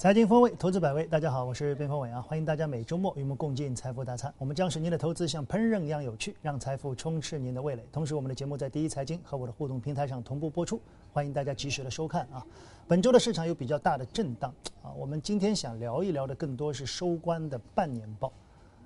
[0.00, 1.04] 财经风味，投资百味。
[1.04, 4.32] 大家好，我是边锋伟啊，欢迎大家每周末与我们共进财富大餐。
[4.38, 7.84] 我们将使您的投资像烹饪一样有趣，让财富充斥您的味蕾。
[7.92, 10.80] 同时，我们的节目在第一财经和我的互动平台上同步播出，
[11.12, 12.42] 欢迎大家及时的收看啊。
[12.88, 14.50] 本周的市场有比较大的震荡
[14.82, 18.32] 啊，我们今天想聊一聊的更多是收官的半年报。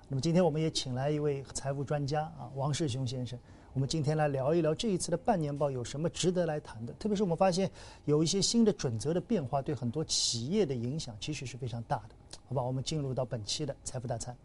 [0.09, 3.39] 那么今天我们也请来一位财务专家啊，王世雄先生。
[3.75, 7.69] 我们今天来聊一聊这一次的半年报有什么值得来谈的，特别是我们发现
[8.05, 12.15] 有一些新的准则的变化，对很多企业的影响其实是非常大的，
[12.49, 12.63] 好吧？
[12.63, 14.37] 我们进入到本期的财富大餐。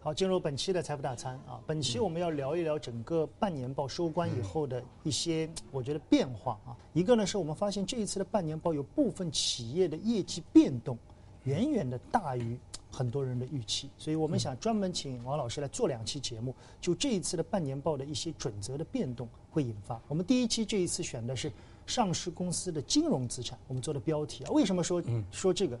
[0.00, 6.74] 好，进入本期的财富大餐啊，本期我们要聊一聊整个半年报收官以后的一些我觉得变化啊。
[6.92, 10.98] 一个呢是我们发现这一次的半年报有部分企业的业绩变动
[11.44, 12.58] 远远的大于。
[12.92, 19.98] 很多人的预期，所以我们想专门请王老师来做两期节目，就这一次的半年报的一些准则的变动会引发。
[20.08, 21.50] 我们第一期这一次选的是
[21.86, 24.50] 上市公司的金融资产，我们做的标题啊。
[24.50, 25.78] 为什么说说这个？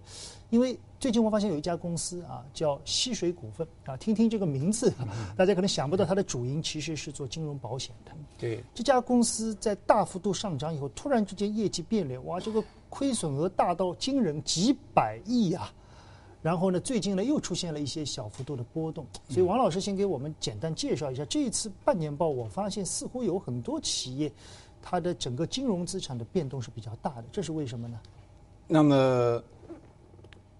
[0.48, 4.92] 因为最近我发现有一家公司啊，叫溪水股份啊，听听这个名字，
[5.36, 8.12] 大家可能想不到它的主营其实是做金融保险的。
[8.38, 15.72] 对，这家公司在大幅度上涨以后，突然之间业绩变脸，哇，这个亏损额大到惊人几百亿啊！
[16.42, 22.28] 然后呢，最近呢又出现了一些小幅度的波动，所以王老师先给我们简单介绍一下这一次半年报。
[22.28, 24.30] 我发现似乎有很多企业，
[24.82, 28.00] 它的整个金融资产的变动是比较大的，这是为什么呢？
[28.66, 29.40] 那么，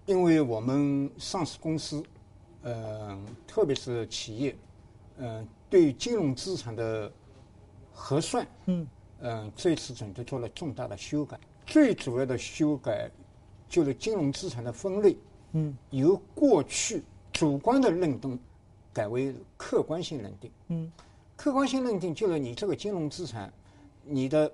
[0.05, 2.01] 因为我们上市公司，
[2.61, 4.55] 呃，特别是企业，
[5.17, 7.11] 嗯，对金融资产的
[7.91, 8.87] 核算，嗯，
[9.19, 11.37] 嗯，这次准则做了重大的修改。
[11.65, 13.11] 最主要的修改
[13.67, 15.17] 就是金融资产的分类。
[15.53, 17.01] 嗯，由过去
[17.31, 18.37] 主观的认定
[18.93, 20.51] 改为客观性认定。
[20.67, 20.91] 嗯，
[21.35, 23.51] 客观性认定就是你这个金融资产，
[24.03, 24.51] 你的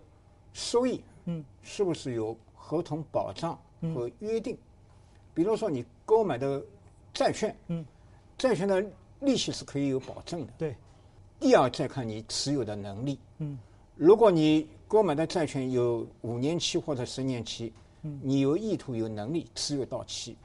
[0.54, 3.58] 收益，嗯，是不是有合同保障
[3.94, 4.58] 和约定？
[5.34, 6.64] 比如说你购买的
[7.14, 7.86] 债券，嗯，
[8.38, 8.86] 债券的
[9.20, 10.54] 利息是可以有保证的。
[10.58, 10.76] 对。
[11.40, 13.18] 第二，再看你持有的能力。
[13.38, 13.58] 嗯，
[13.96, 17.72] 如果你购买的债券有五年期或者十年期，
[18.02, 20.36] 嗯，你有意图、有能力持有到期。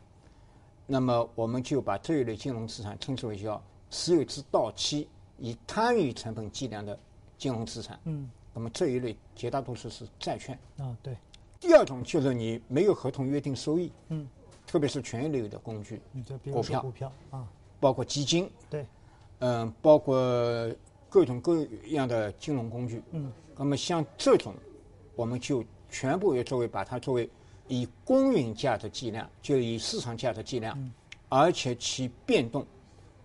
[0.86, 5.08] 那么我们就把这一类金融资产称之为叫持有至到期
[5.38, 6.98] 以摊余成本计量的
[7.38, 7.98] 金融资产。
[8.04, 8.30] 嗯。
[8.52, 10.58] 那么这一类绝大多数是债券。
[10.78, 11.16] 啊，对。
[11.58, 13.90] 第二种就是你没有合同约定收益。
[14.08, 14.28] 嗯。
[14.66, 16.00] 特别是权益类的工具。
[16.12, 16.80] 嗯，股票。
[16.82, 17.48] 股票啊。
[17.80, 18.50] 包括基金。
[18.68, 18.86] 对。
[19.38, 20.16] 嗯，包括
[21.08, 23.02] 各种各样的金融工具。
[23.12, 23.32] 嗯。
[23.56, 24.54] 那么像这种，
[25.16, 27.28] 我们就全部也作为把它作为。
[27.68, 30.78] 以公允价的计量，就以市场价的计量，
[31.28, 32.66] 而且其变动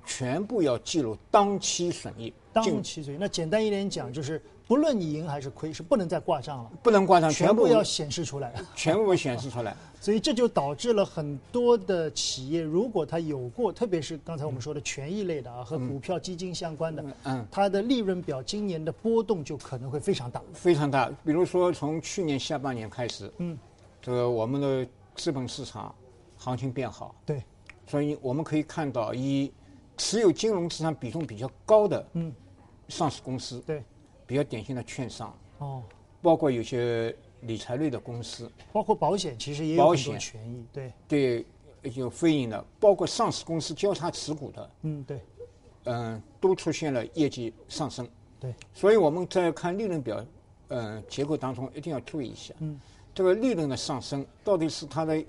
[0.06, 2.34] 全部要记录当期损益。
[2.52, 6.72] 当期损益，那简单一点讲，就是不论你赢还是亏，是不能再挂账了。
[6.82, 8.54] 不能挂账，全部要显示出来。
[8.76, 9.76] 全部显示出来。
[10.02, 20.42] 所以这就导致了很多的企业，如果它有过，特别是刚才我们说的权益类的啊，和股票基金相关的，嗯，它的利润表今年的波动就可能会非常大。
[20.54, 21.12] 非常大。
[21.24, 23.58] 比如说从去年下半年开始，嗯。
[24.02, 25.94] 这个我们的资本市场
[26.38, 27.44] 行情变好，对，
[27.86, 29.52] 所以我们可以看到，以
[29.98, 32.34] 持有金融资产比重比较高的嗯。
[32.88, 33.84] 上市公司，对，
[34.26, 35.84] 比较典型的券商哦，
[36.24, 40.92] 包括有些理财类的公司，包括保险，其实也有很多权益，对。
[41.08, 41.46] 对，
[41.94, 45.22] 有非银的，包括上市公司交叉持股的，嗯对，
[45.84, 48.10] 嗯都出现了业绩上升，
[48.40, 50.26] 对，所以我们在看利润表
[50.70, 52.80] 嗯结构当中一定要注意一下，嗯。
[53.20, 55.22] 这个利润的上升，到底是它的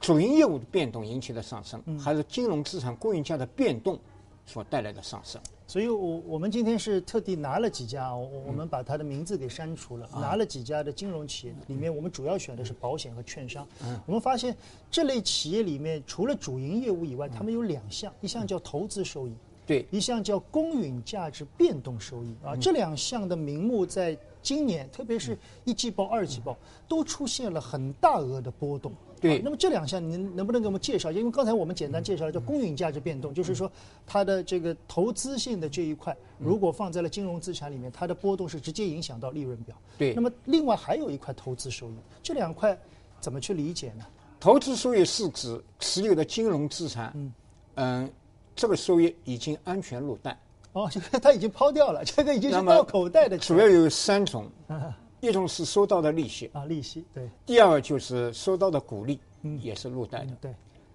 [0.00, 3.98] 主营业务的变动引起的上升，还是金融资产供应价的变动
[4.46, 5.38] 所带来的上升？
[5.66, 13.68] 所以，我我们今天是特地拿了几家，我我们把它的名字给删除了，拿了几家的金融企业，里面我们主要选的是保险和券商。
[14.06, 14.56] 我们发现
[14.90, 19.34] 这类企业里面，除了主营业务以外，他们有两项，一项叫投资收益，
[19.72, 24.16] 对，一项叫公允价值变动收益啊，这两项的名目在。
[24.42, 26.58] 今年，特别是一季报、二季报，
[26.88, 28.92] 都出现了很大额的波动。
[29.20, 31.12] 对，那么这两项，您能不能给我们介绍？
[31.12, 33.70] 因为刚才我们简单介绍了叫公允价值变动，就是说
[34.04, 39.76] 它的这个投资性的这一块，如果放在了金融资产里面，它的波动是直接影响到利润表。
[39.96, 40.12] 对。
[40.12, 42.76] 那么另外还有一块投资收益，这两块
[43.20, 44.04] 怎么去理解呢？
[44.40, 47.32] 投资收益是指持有的金融资产，嗯，
[47.76, 48.10] 嗯，
[48.54, 50.38] 这个收益已经安全落袋。
[50.72, 53.36] 哦，这个他已经抛掉了，这个已经是到口袋的。
[53.38, 54.50] 主要有三种，
[55.20, 57.28] 一种是收到的利息啊，利息对。
[57.44, 60.32] 第二就是收到的股利，嗯，也是落袋的。
[60.40, 60.54] 对。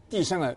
[0.09, 0.55] 第三个，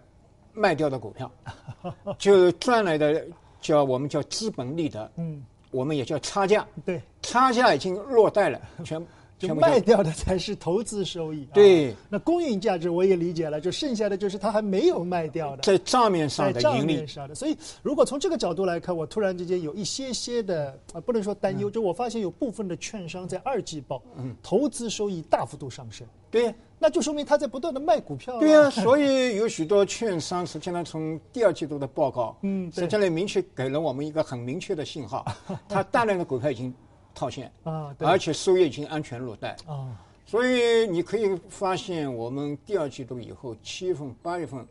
[0.54, 1.30] 卖掉的股票，
[2.18, 3.26] 就赚来的
[3.60, 9.04] 叫我们叫资本利得，嗯，我们也叫差价，对，差价已经落袋了，全
[9.48, 11.48] 就卖掉的才是投资收益。
[11.50, 11.54] 啊。
[11.54, 11.94] 对。
[12.08, 15.62] 那公允价值我也理解了，就剩下的就是它还没有卖掉的。
[15.62, 16.96] 在账面上的盈利。
[16.96, 21.60] 面上的，所以如果从这个角度来看，我突然之间有一些些的啊，不能说担嗯。
[21.60, 24.02] 忧，就我发现有部分的券商在二季报，
[24.42, 35.24] 投资收益大幅度上升，对那就说明他在不断的卖股票、对呀、所以有许多券商实际上从第二季度的报告，嗯实际上明确给了我们一个很明确的信号，
[35.68, 36.72] 它大量的股票已经
[37.14, 39.56] 套现，啊，而且收益已经安全落袋。
[39.66, 39.96] 啊，
[40.26, 44.66] 所以你可以发现，我们第二季度以后，七月份、八月份，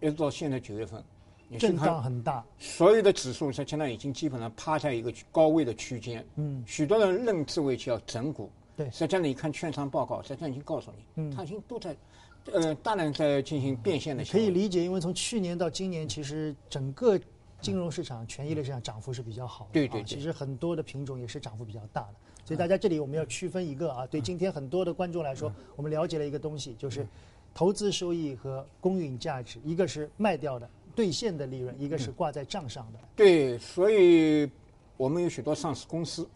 [0.00, 1.02] 一直到现在九月份，
[1.48, 6.24] 你去震荡看很大，所有的指数，实际上已经基本上趴在一个高位的区间。
[6.36, 8.50] 嗯，许多人认之为叫整股。
[8.76, 11.94] 对实际上你看券商报告，实际上已经告诉你，它已经都在，
[12.50, 14.24] 呃，大量在进行变现的。
[14.24, 17.20] 可以理解，因为从去年到今年，其实整个
[17.60, 19.70] 金融市场、权益类市场涨幅是比较好的。
[19.72, 22.14] 对对对啊其实很多的品种也是涨幅比较大的。
[22.44, 27.06] 所以大家这里我们要区分一个啊，对今天很多的观众来说，我们了解了一个东西，就是
[27.54, 32.98] 投资收益和公允价值，一个是卖掉的兑现的利润，一个是挂在账上的。
[33.14, 34.50] 对，所以
[34.96, 36.28] 我们有许多上市公司，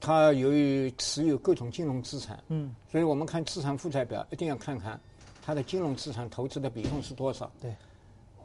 [0.00, 4.98] 它由于持有各种金融资产，嗯，所以我们看资产负债表一定要看看
[5.42, 7.50] 它的金融资产投资的比重是多少。
[7.60, 7.74] 对。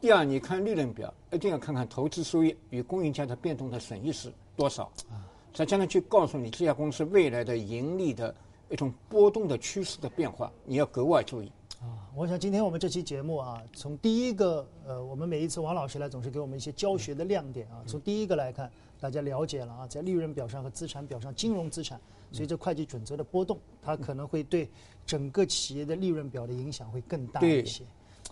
[0.02, 4.84] 第二，你看利润表，一定要看看投资收益与供应价的变动的损益是多少。
[5.10, 8.34] 啊，再加上去告诉你这家公司未来的盈利的
[8.70, 11.52] 一种波动的趋势的变化，你要格外注意。
[11.82, 17.84] 啊，我想今天我们这期节目啊，从第一个呃，我们每一次王老师来总是给我们一些教学的亮点啊。
[17.86, 22.00] 从第一个来看，大家了解了啊，在利润表上和资产表上，金融资产
[22.32, 24.70] 随着会计准则的波动，它可能会对
[25.06, 27.84] 整个企业的利润表的影响会更大一些。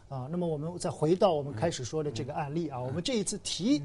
[0.10, 3.82] 啊，那么我们再回到我们开始说的这个案例啊，我们这一次提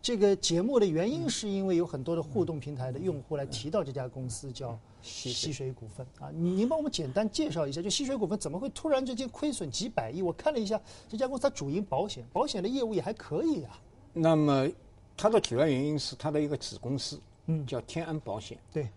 [0.00, 10.22] 这个节目的原因，是因为有很多的互动平台的用户来提到这家公司叫溪溪水股份啊，您您帮我们简单介绍一下，就西水股份怎么会突然之间亏损几百亿？
[10.22, 13.78] 我看了一下这家公司，它主营保险，保险的业务也还可以啊。
[14.12, 14.68] 那么
[15.16, 17.66] 它的主要原因是它的一个子公司，嗯。
[17.66, 18.56] 叫天安保险。
[18.72, 18.88] 对，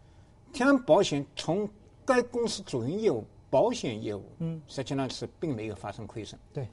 [0.54, 1.68] 天安保险从
[2.06, 6.68] 该公司主营业务保险业务，嗯，实际上是并没有发生亏损，对，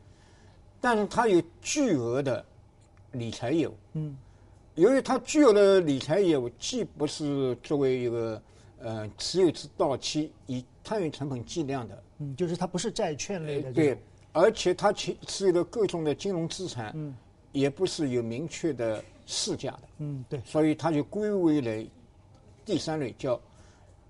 [0.80, 2.44] 但是它有巨额的
[3.12, 3.74] 理财业务。
[3.94, 4.16] 嗯，
[4.74, 8.42] 由于它具有的理财业务，既不是作为一个
[8.78, 13.98] 呃持有至到期以摊运成本计量的，嗯，就是它不是债券类的对，，
[14.32, 17.14] 而且它持持有的各种的金融资产，嗯，
[17.52, 19.82] 也不是有明确的市价的。
[19.98, 21.90] 嗯，对，所以它就归为了
[22.66, 23.40] 第三类，叫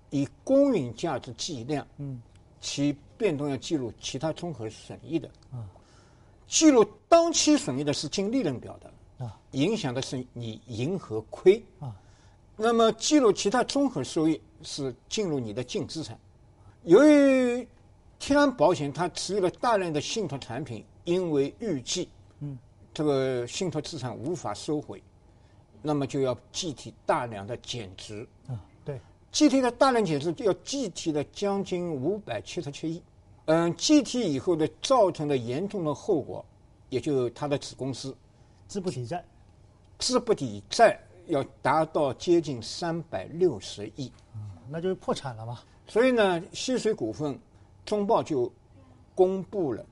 [0.09, 2.21] 以公允价值计量，嗯，
[2.69, 5.63] 其变动要记录其他综合损益的，啊，
[6.49, 11.95] 记录当期损益的是净利润表的，啊，影响的是你盈和亏，啊，
[12.57, 16.19] 那么记录其他综合收益是进入你的净资产。
[16.83, 17.65] 由于
[18.19, 22.09] 天安保险它持有了大量的信托产品，因为预计，
[22.41, 22.59] 嗯，
[22.93, 25.01] 这个信托资产无法收回，
[25.81, 28.27] 那么就要计提大量的减值。
[28.45, 28.59] 啊，
[29.31, 33.01] 对，计提的大量减值要计提了将近五百七十七亿。
[33.45, 36.43] 嗯，计提以后的造成的严重的后果，
[36.89, 38.15] 也就它的子公司
[38.67, 39.23] 资不抵债，
[39.99, 44.11] 资不抵债要达到接近三百六十亿。
[44.69, 45.59] 那就是破产了嘛。
[45.87, 47.39] 所以呢，西水股份
[47.85, 48.51] 中报就
[49.15, 49.85] 公布了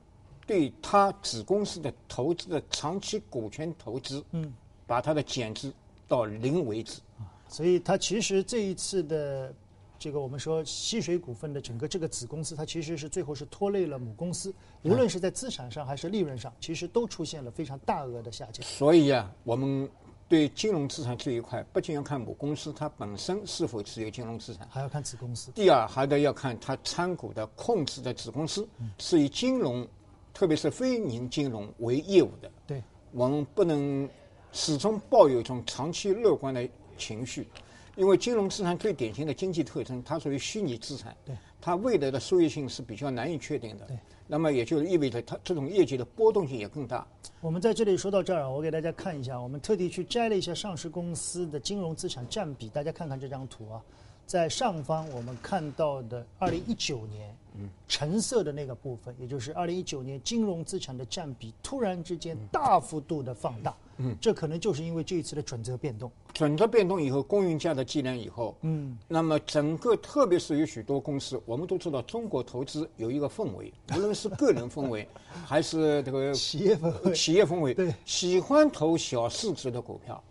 [0.45, 4.53] 对它子公司的投资的长期股权投资，嗯，
[4.85, 5.71] 把它的减值
[6.09, 6.99] 到零为止。
[7.47, 9.53] 所以它其实这一次的
[9.97, 18.65] 这个我们说溪水股份的整个这个子公司，它其实是最后是拖累了母公司，无论是在资产上还是利润上，其实都出现了非常大额的下降。
[18.65, 19.89] 所以啊，我们
[20.27, 25.51] 对金融资产这一块，不仅要看母公司它本身是否持有金融资产，还要看子公司。
[25.51, 29.87] 第二还得要看它参股的控制的子公司是以金融，
[30.33, 32.51] 特别是非银金融为业务的。
[32.67, 34.09] 对，我们不能
[34.51, 37.47] 始终抱有一种长期乐观的情绪，
[37.95, 43.97] 因为金融资产最典型的经济特征，它属于虚拟资产，对，它未来的收益性是比较难以确定的，对，
[44.27, 47.05] 那么也就意味着它这种业绩的波动性也更大。
[47.41, 53.81] 我们在这里说到这儿啊，我给大家看一下，我们特地去摘了一下上市公司的金融资产占比，大家看看这张图啊，
[54.25, 63.84] 在上方我们看到的二零一九年，嗯，橙色的那个部分，也就是二零一九年金融资产的占比突然之间大幅度的放大，嗯，
[64.19, 75.07] 这可能就是因为这一次的准则变动，准则变动以后，公允价的计量以后，嗯，那么整个特别是有许多公司，我们都知道中国投资有一个氛围， 无论是个人氛围，
[75.45, 77.93] 还是这个企业氛围，企业氛围，对。
[78.05, 80.21] 喜欢投小市值的股票。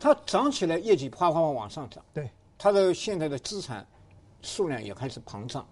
[0.00, 3.86] 它涨起来，业绩啪啪啪往上涨，对，它的现在的资产
[4.40, 5.64] 数量也开始膨胀，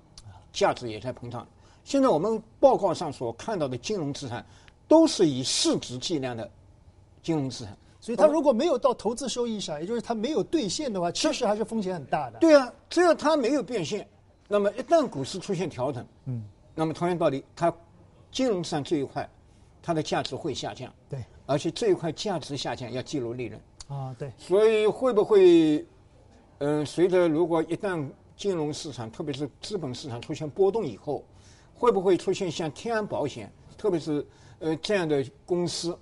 [0.52, 1.45] 价值也在膨胀。
[1.83, 4.47] 现在我们报告上所看到的金融资产，
[4.87, 6.49] 都是以市值计量的
[7.23, 7.77] 金融资产。
[8.03, 12.39] 所以它如果没有到投资收益上，也就是它没有兑现的话，其实还是风险很大的。
[12.39, 14.09] 对啊，只要它没有变现，
[14.49, 16.43] 那么一旦股市出现调整，嗯，
[16.75, 17.71] 那么同样道理，它
[18.33, 19.29] 金融上这一块，
[19.83, 20.91] 它的价值会下降。
[21.11, 23.61] 对，而且这一块价值下降要计入利润。
[23.89, 24.33] 啊，对。
[24.39, 25.85] 所以会不会，
[26.59, 31.23] 嗯，随着如果一旦金融市场，特别是资本市场出现波动以后，
[31.75, 34.27] 会不会出现像天安保险，特别是
[34.61, 35.95] 呃这样的公司？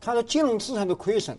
[0.00, 1.36] 它的金融资产的亏损，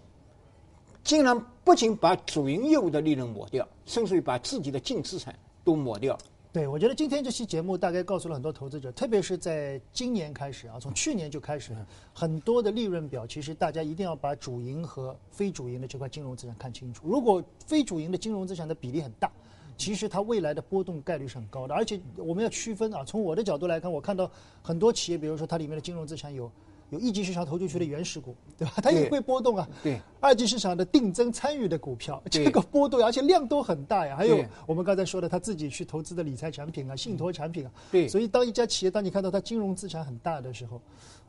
[1.04, 6.18] 竟然不仅把主营业务的利润抹掉，甚至于把自己的净资产都抹掉。
[6.52, 11.76] 对，我觉得今天这期节目大概告诉了很多投资者，特别是在今年开始啊，从去年就开始，
[12.12, 17.08] 很多的利润表，其实大家一定要把主营和非主营的这块金融资产看清楚。
[17.08, 19.32] 如果非主营的金融资产的比例很大，
[19.78, 21.76] 其实它未来的波动概率是很高的。
[21.76, 24.30] 而且我们要区分啊，从我的角度来看，我看到
[24.64, 26.52] 很多企业，比如说它里面的金融资产有。
[26.90, 28.74] 有一级市场投进去的原始股，对吧？
[28.78, 29.68] 它也会波动啊。
[29.84, 30.00] 对。
[30.20, 34.16] 二级市场的定增参与的股票，这个波动而且量都很大呀。
[34.16, 37.72] 还有我们刚才说的，他自己去投资的理财产品啊、信托产品啊。
[37.92, 38.08] 对。
[38.08, 40.82] 所以，当一家企业，当你看到它金融资产很大的时候，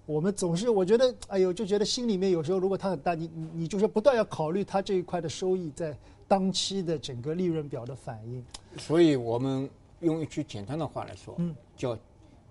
[0.06, 8.42] 我们总是我觉得，哎呦，就觉得心里面有时候，如果它很大，你你你就是不断要考虑它这一块的收益在当期的整个利润表的反应。
[8.78, 9.68] 所以我们
[10.00, 11.96] 用一句简单的话来说，嗯，叫。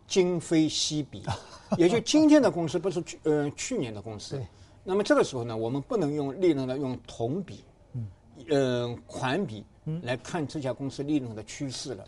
[0.09, 1.23] 今非昔比，
[1.77, 4.41] 也就今天的公司不是去呃去年的公司，
[4.83, 7.63] 那么这个时候呢，我们不能用利润的用同比，
[7.93, 8.07] 嗯，
[8.49, 9.63] 呃款比
[10.01, 12.03] 来看这家公司利润的趋势了，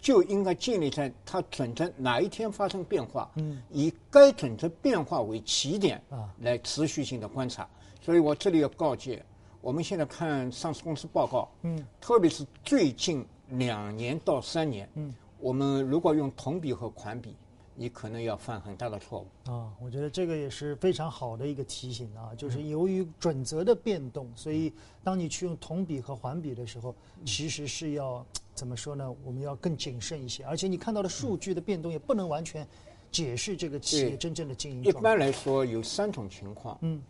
[0.00, 7.68] 就应该建立在它准则哪一天发生变化，嗯，以该准则变化为起点啊，来持续性的观察。
[8.00, 9.22] 所以我这里要告诫，
[9.60, 15.12] 我们现在看上市公司报告，嗯，特别是最近两年到三年，嗯。
[15.40, 17.34] 我们如果用同比和款比，
[17.74, 19.72] 你可能要犯很大的错误啊！
[19.80, 24.70] 我觉得这个也是非常好的一个提醒啊，就是由于准则的变动，所以
[25.02, 26.94] 当你去用同比和环比的时候，
[27.24, 29.10] 其实是要怎么说呢？
[29.24, 32.66] 我们要更谨慎一些，而且你看到的数据的变动也不能完全
[33.10, 34.84] 解释这个企业真正的经营。
[34.84, 37.00] 一般来说有三种情况，嗯，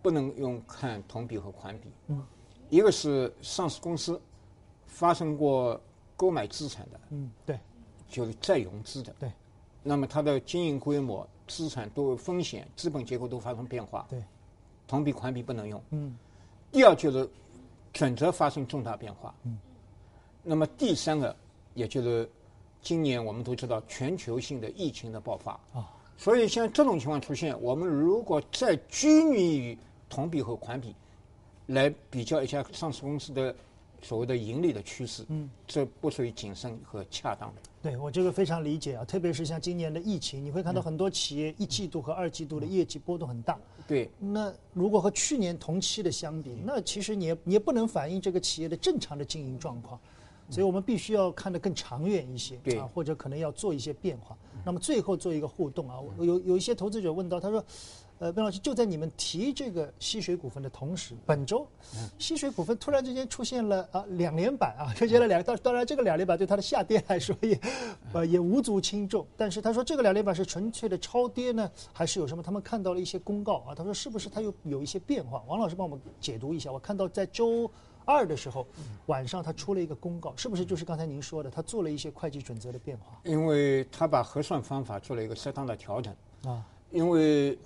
[0.00, 2.24] 不能用看同比和环比，嗯，
[2.70, 4.20] 一个是上市公司
[4.86, 5.80] 发生过。
[6.16, 7.58] 购买资产的，嗯，对，
[8.08, 9.30] 就是再融资的，对。
[9.82, 14.22] 那么它的经营规模、资产都有风险，资本结构都发生变化，对。
[14.86, 16.16] 同比环比不能用，嗯。
[16.70, 17.28] 第二就是
[17.92, 19.58] 准则发生重大变化，嗯。
[20.42, 21.34] 那么第三个，
[21.74, 22.30] 也就是
[22.80, 29.78] 今年我们都知道全球性的疫情的爆发啊，所以像这种情况出现，我们如果再拘泥于
[30.08, 30.94] 同比和环比
[31.66, 33.54] 来比较一下上市公司的。
[34.02, 37.62] 所谓的盈利的趋势，嗯，这不属于谨慎和恰当的。
[37.80, 43.58] 对我这个非常理解啊，特别是像今年的疫情，你会看到很多企业一季度和二季度的业绩波动很大。
[43.86, 49.98] 对，那如果和去年同期的相比，那其实你也你也不能反映这个企业的正常的经营状况，
[50.50, 54.36] 所以我们必须要看得更长远一些，对啊，或者可能要做一些变化。
[54.64, 57.64] 那么最后做一个互动啊，有有一些投资者问到，他说。
[58.22, 61.66] 呃，边老师，就在你们提这个溪水股份的同时，本周，
[62.20, 67.60] 溪水股份突然之间出现了啊两连板啊，出现了两，当当然这个两连板对它的下跌来说也，
[68.12, 69.26] 呃也无足轻重。
[69.36, 72.40] 但是他说这个两连板是纯粹的超跌呢，还是有什么？
[72.40, 75.42] 他们看到了一些公告啊，他说是不是它又有一些变化？
[75.48, 76.70] 王老师帮我们解读一下。
[76.70, 77.68] 我看到在周
[78.04, 78.64] 二的时候
[79.06, 83.18] 晚上他出了一个公告，是不是就是刚才您说的，他做了一些会计准则的变化？
[83.24, 86.14] 因为他把核算方法做了一个适当的调整
[86.44, 87.58] 啊，因为。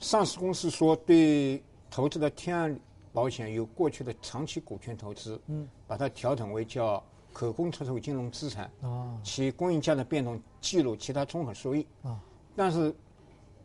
[0.00, 2.78] 上市公司说对投资的天安
[3.12, 7.02] 保险有过去的长期股权投资，嗯，把它调整为叫
[7.32, 12.20] 可供出售金融资产，啊，其供应价的变动记录其他综合收益，啊，
[12.54, 12.94] 但是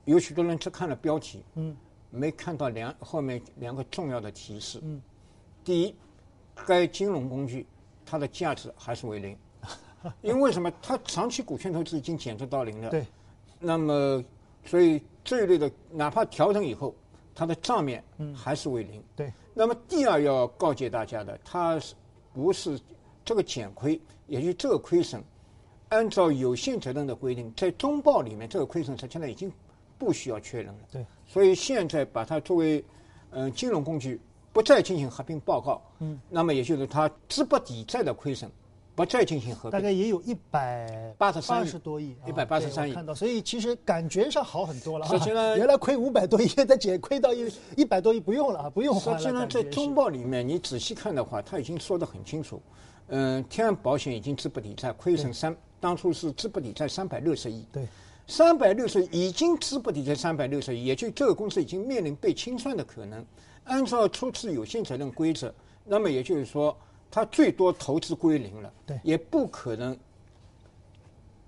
[0.05, 1.75] 有许多人只看了标题，嗯，
[2.09, 4.99] 没看到两后面两个重要的提示，嗯，
[5.63, 5.95] 第一，
[6.65, 7.67] 该金融工具
[8.05, 9.37] 它的价值还是为零，
[10.23, 10.71] 因为什么？
[10.81, 13.05] 它长期股权投资已经减值到零了，对，
[13.59, 14.23] 那么
[14.65, 14.99] 所以。
[15.23, 16.93] 这一类的，哪怕调整以后，
[17.33, 18.03] 它的账面
[18.35, 19.03] 还是为零。
[19.15, 19.31] 对。
[19.53, 21.93] 那么第二要告诫大家的，它是
[22.33, 22.79] 不是
[23.23, 25.23] 这个减亏，也就这个亏损，
[25.89, 29.51] 按照有限责任的规定，在中报里面，这个亏损它现在已经
[29.97, 30.79] 不需要确认了。
[30.91, 31.05] 对。
[31.27, 32.83] 所以现在把它作为
[33.29, 34.19] 嗯金融工具，
[34.51, 35.81] 不再进行合并报告。
[35.99, 36.19] 嗯。
[36.29, 38.51] 那么也就是它资不抵债的亏损，
[38.95, 45.07] 不再进行合并，大概也有一百八十三十多亿，一百八十三亿看到，所以其实感觉上好很多了。
[45.07, 49.17] 实际呢， 原来亏五百多亿，现在减亏到一一百多亿，不用了啊，不用还了。
[49.17, 52.61] 实际上，在中报里面，你仔细看的话，他已经说得很清楚。
[53.07, 57.65] 嗯，天安保险已经资不抵债，亏损三，当初是资不抵债三百六十亿。
[57.71, 57.87] 对，
[58.27, 63.25] 三百六十已经资不抵债三百六十亿，也就这个公司已经面临被清算的可能。
[63.63, 65.51] 按照初次有限责任规则，
[65.83, 66.77] 那么也就是说。
[67.15, 69.95] 它最多投资归零了，对，也不可能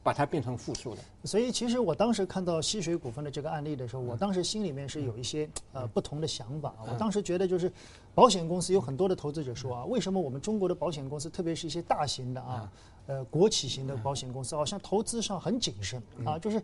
[0.04, 1.02] 把它变成负数的。
[1.24, 6.76] 所以，其实我当时看到西水股份的这个案例的时候，我当时心里面是有一些呃不同的想法。
[6.88, 7.74] 我当时觉得，就是
[8.14, 12.72] 保险公司有很多的投资者说啊，为什么我们中国的保险公司，特别是一些大型的啊，
[13.08, 16.62] 呃国企型的保险公司，好像投资上很谨慎啊，就是。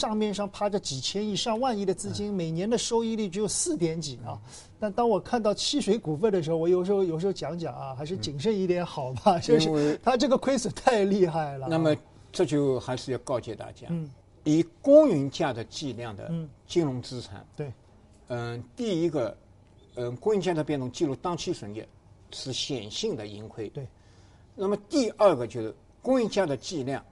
[0.00, 4.40] 账面上趴着几千亿、上万亿的资金，每年的收益率只有四点几啊！
[4.78, 9.38] 但当我看到汽水股份的时候，我有时候有时候讲讲啊，还是谨慎一点好吧？
[9.40, 11.66] 就是它这个亏损太厉害了。
[11.68, 11.94] 那么
[12.32, 13.88] 这就还是要告诫大家，
[14.44, 16.32] 以公允价的计量的
[16.66, 17.70] 金融资产，对，
[18.28, 19.36] 嗯，第一个，
[19.96, 21.84] 嗯，公允价的变动记录当期损益
[22.30, 23.86] 是显性的盈亏，对。
[24.56, 27.04] 那么第二个就是公允价的计量，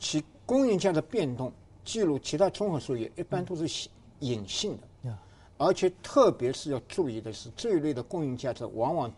[0.00, 1.52] 其公允价的变动。
[1.88, 3.88] 记录其他综合收益一般都是
[4.20, 5.16] 隐性的，
[5.56, 9.10] 而且特别是要注意的是，这一类的公允价值往往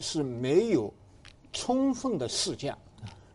[0.00, 0.92] 是没有
[1.52, 2.76] 充分的市价，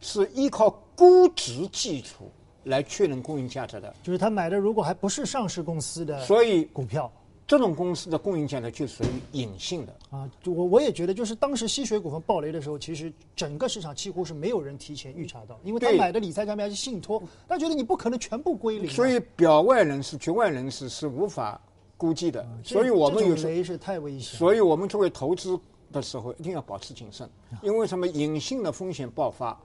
[0.01, 2.29] 是依靠估值基础
[2.65, 3.95] 来确认公允价值的。
[4.03, 7.09] 就是他买的如果还不是上市公司的，所以股票。
[7.45, 10.29] 这种公司的供应价呢，就属于隐性的啊。
[10.45, 18.89] 我我也觉得，就是当时吸水股份暴雷的时候，其实整个市场几乎是没有人提前预查到，因为他买的理财产品还是信托，他觉得你不可能全部归零。
[18.89, 21.59] 所以表外人士、局外人士是无法
[21.97, 22.47] 估计的。
[22.63, 24.39] 所以我们有雷是太危险。
[24.39, 25.59] 所以我们作为投资
[25.91, 27.29] 的时候，一定要保持谨慎，
[27.61, 29.59] 因为什么隐性的风险爆发，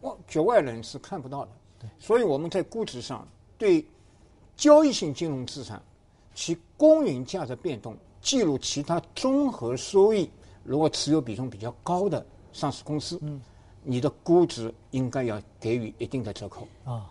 [0.00, 1.50] 我局外人是看不到的。
[1.80, 3.26] 对，所以我们在估值上
[3.58, 3.84] 对
[4.56, 5.82] 交易性金融资产。
[6.34, 10.28] 其公允价值变动计入其他综合收益，
[10.64, 13.40] 如果持有比重比较高的上市公司，嗯，
[13.82, 17.10] 你的估值应该要给予一定的折扣啊。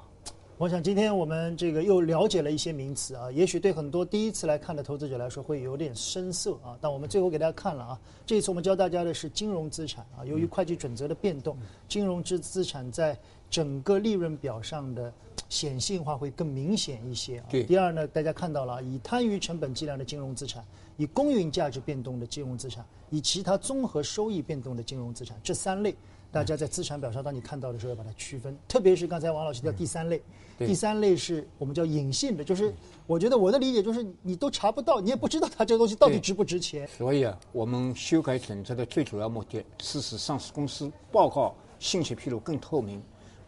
[0.60, 6.78] 我想今天我们这个又了解了一些名词啊，也许对很多第一次来看的投资者来说会有点生涩啊。
[6.80, 13.18] 但我们最后给大家看了啊，这一次我们教大家的是金融资产啊，由于会计准则的变动，金融资资产在
[13.50, 15.12] 整个利润表上的。
[15.50, 17.46] 显性化会更明显一些啊。
[17.52, 17.63] 对。
[17.63, 20.66] 第二呢，大家看到了，以摊余成本计量的金融资产，
[20.98, 25.94] 以公允价值变动的金融资产，以其他综合收益变动的金融资产，这三类，
[26.34, 28.58] 大家在资产表上当你看到的时候要把它区分。
[28.67, 30.22] 特别是刚才王老师叫第三类，
[30.58, 32.74] 第三类是我们叫隐性的，就是
[33.08, 36.88] 我觉得我的理解就是你都查不到，你也不知道它这个东西到底值不值钱。
[36.88, 43.02] 所以啊，我们修改准则的最主要目的是使上市公司报告信息披露更透明，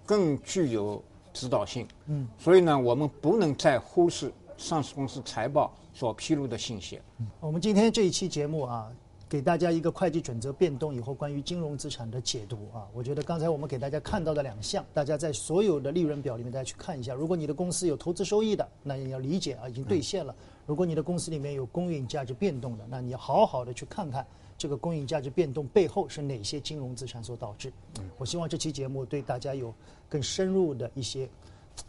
[0.05, 1.03] 更具有。
[1.37, 6.97] 指导性，嗯，所以呢，我们不能再忽视上市公司财报所披露的信息。
[7.41, 8.89] 我们今天这一期节目啊，
[9.27, 17.13] 给大家一个会计准则变动以后关于金融资产的解读啊，我觉得刚才我们给大家看到的两项，大家在所有的利润表里面大家去看一下。
[17.13, 20.33] 如果你的公司有投资收益的，那你要理解啊，已经兑现了；
[20.65, 24.25] 如果你的公司里面有公允价值变动的，那你要好好的去看看
[24.57, 27.73] 这个公允价值变动背后是哪些金融资产所导致。
[28.17, 29.73] 我希望这期节目对大家有。
[30.07, 31.27] 更深入的一些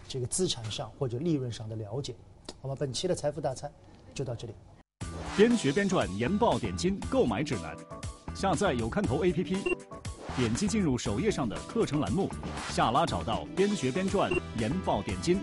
[0.08, 2.14] 这个资产上或者利润上的了解，
[2.62, 2.74] 好吧？
[2.74, 3.70] 本期的财富大餐
[4.14, 4.54] 就到这里。
[5.36, 7.76] 边学边赚研报点金购买指南，
[8.34, 9.76] 下载有看头 APP，
[10.34, 12.30] 点击进入首页上的课程栏目，
[12.70, 15.38] 下拉找到边学边赚研报点金，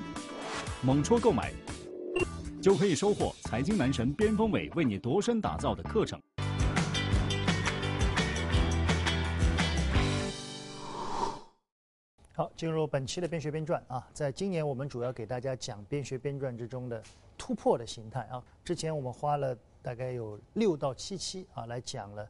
[0.82, 1.54] 猛戳购买，
[2.60, 6.20] 就可以收获财经男神边锋伟为你度身打造的课程。
[12.34, 14.08] 好，进入本期的边学边赚啊！
[14.12, 17.00] 在今年，我们主要给大家讲边学边赚之中的
[17.38, 18.42] 突破的形态啊。
[18.66, 22.28] 之前我们花了大概有六到七期啊，来讲了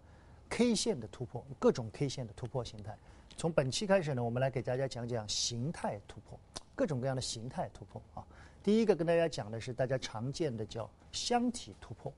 [0.49, 2.97] K 线的突破，各种 K 线的突破形态。
[3.37, 6.37] 从本期开始呢，我们来给大家讲讲形态突破，
[6.75, 8.25] 各种各样的形态突破啊。
[8.63, 12.11] 第一个跟大家讲的是大家常见的叫箱体突破，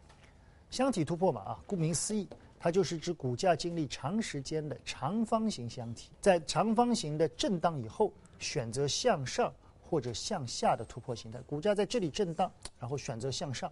[0.69, 2.27] 箱体突破嘛啊，顾名思义。
[2.57, 11.39] 它就是指股价经历长时间的长方形箱体，在长方形的震荡以后，选择向上或者向下的突破形态。
[11.41, 13.71] 股价在这里震荡，然后选择向上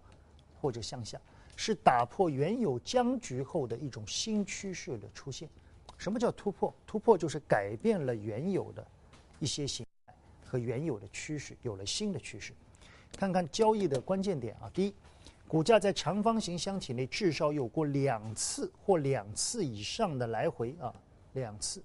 [0.62, 1.20] 或者向下，
[1.56, 5.50] 是打破原有僵局后的一种新趋势的出现。
[5.98, 6.74] 什么叫突破？
[6.86, 8.86] 突破就是改变了原有的
[9.40, 10.14] 一些形态
[10.46, 12.54] 和原有的趋势，有了新的趋势。
[13.16, 14.94] 看看交易的关键点啊，第一。
[15.46, 20.92] 股价在长方形箱体内至少有过两次或两次以上的来回啊，
[21.34, 21.84] 两次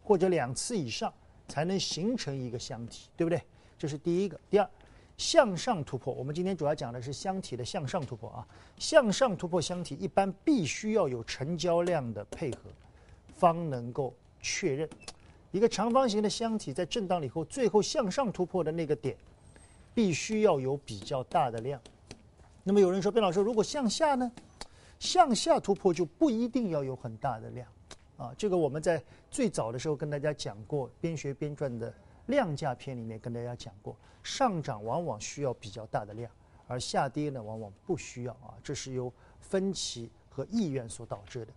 [0.00, 1.12] 或者两次以上
[1.48, 3.42] 才能形成一个箱体，对不对？
[3.76, 4.38] 这是第一个。
[4.48, 4.70] 第二，
[5.16, 8.46] 向上突破，我们今天主要讲的是箱体的向上突破啊。
[8.78, 12.70] 向上突破箱体一般必须要有成交量的配合，
[13.36, 14.88] 方能够确认。
[15.50, 19.16] 一个长方形的箱体在震荡了以后，最后向上突破的那个点，
[19.94, 21.80] 必须要有比较大的量。
[22.64, 24.30] 那么有人说，卞老师，如果向下呢？
[24.98, 27.68] 向下突破就不一定要有很大的量，
[28.16, 31.92] 啊，这个我们在最早的时候跟大家讲过，边学边赚的
[32.32, 36.30] 量价篇里面跟大家讲过，上涨往往需要比较大的量，
[36.66, 41.52] 而下跌呢往往不需要啊，这是由分歧和意愿所导致的。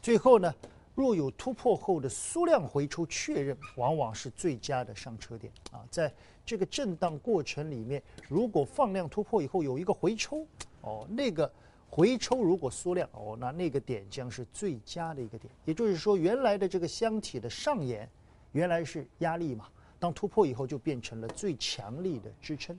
[0.00, 0.54] 最后呢，
[0.94, 6.12] 若有突破后的缩量回抽确认，往往是最佳的上车点啊，在
[6.46, 10.46] 这个震荡过程里面，如果放量突破以后有一个回抽，
[10.82, 11.52] 哦，那个。
[11.94, 15.52] 回抽如果缩量哦，那那个点将是最佳的一个点。
[15.66, 18.08] 也就是说，原来的这个箱体的上沿，
[18.52, 19.68] 原来是压力嘛，
[20.02, 22.76] 当突破以后就变成了最强力的支撑。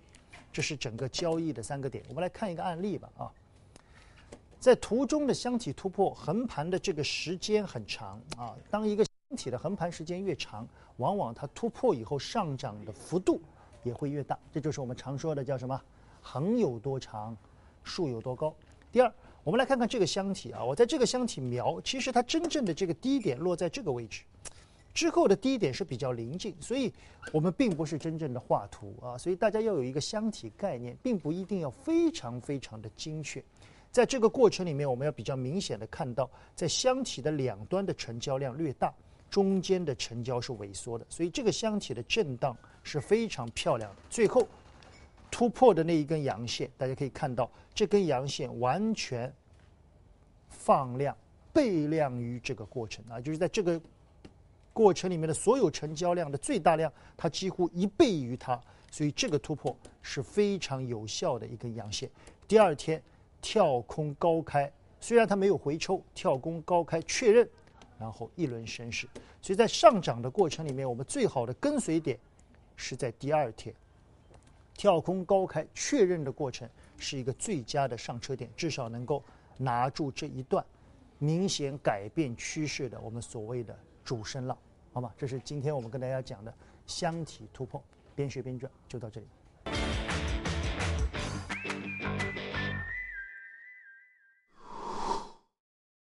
[0.51, 2.03] 这是整个交易的三个点。
[2.09, 3.31] 我们来看一个案例吧啊，
[4.59, 13.41] 在图中的箱体突破横盘的这个时间很长啊，当一个箱体的横盘时间越长，往往它突破以后上涨的幅度
[13.83, 14.37] 也会越大。
[14.51, 15.81] 这就是我们常说的叫什么？
[16.21, 17.35] 横有多长，
[17.85, 18.53] 竖有多高。
[18.91, 19.09] 第二，
[19.45, 24.23] 我们来看看这个箱体啊，我在这个箱体描，其实它真正的这个低点落在这个位置，
[24.93, 26.93] 之后的低点是比较临近，所以
[27.31, 33.43] 我们并不是真正的画图啊，所以大家要有一个箱体概念，并不一定要非常非常的精确。
[33.91, 38.93] 在这个过程里面，我们要比较明显的看到，在箱体的两端的成交量略大，
[39.29, 43.97] 中间的成交是萎缩的，所以这个箱体的震荡是非常漂亮的。
[44.09, 44.47] 最后。
[45.31, 49.33] 突破的那一根阳线，大家可以看到，这根阳线完全
[50.47, 51.17] 放量
[51.51, 53.81] 倍量于这个过程啊，就是在这个
[54.73, 58.59] 过程里面的所有成交量的最大量，它几乎一倍于它，
[58.91, 62.09] 所以这个突破是非常有效的一根阳线。
[62.47, 63.01] 第二天
[63.41, 67.47] 跳空高开，虽然它没有回抽，跳空高开确认，
[67.99, 69.07] 然后一轮升势。
[69.41, 72.19] 所以在上涨的过程里面，我们最好的跟随点
[72.75, 73.73] 是在第二天。
[74.75, 79.23] 跳空高开确认的过程是一个最佳的上车点，至少能够
[79.55, 80.65] 拿住这一段
[81.19, 84.57] 明显改变趋势的我们所谓的主升浪，
[84.91, 85.13] 好吧？
[85.17, 86.53] 这是今天我们跟大家讲的
[86.85, 87.81] 箱体突破，
[88.15, 89.27] 边学边赚，就到这里。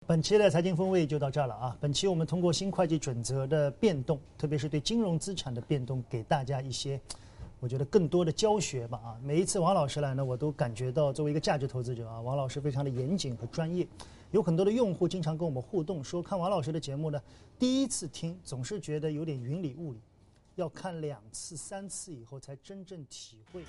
[0.07, 1.77] 本期的财经风味就到这儿了啊！
[1.79, 6.99] 本期我们通过新会计准则的变动，特别是对金融资产的变动，给大家一些。
[7.59, 13.85] 我觉得更多的教学吧啊，每一次王老师来呢，我都感觉到作为一个价值投资者啊，王老师非常的严谨和专业。
[14.31, 17.21] 有很多的用户经常跟我们互动，说看王老师的节目呢，
[17.57, 19.99] 第一次听总是觉得有点云里雾里，
[20.55, 23.63] 要看两次、三次以后才真正体会。